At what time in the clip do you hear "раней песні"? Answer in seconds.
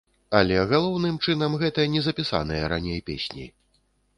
2.73-3.45